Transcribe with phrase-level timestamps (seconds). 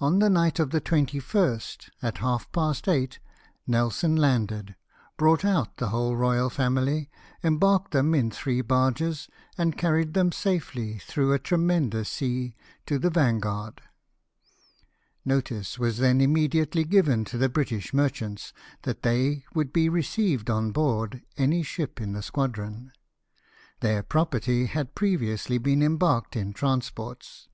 [0.00, 3.18] ^)n the night of the 21st, at half past eight,
[3.66, 4.76] Nelson landed,
[5.18, 7.10] brought out the whole royal family,
[7.44, 9.28] embarked them in three barges,
[9.58, 13.76] and carried them safely, through a tremendous sea, to the Van f/uarii.
[15.22, 20.70] Notice was then immediately given to the British merchants, that they would be received on
[20.72, 22.90] board any ship in the squadron.
[23.80, 27.50] Their property had previously been embarked in transports.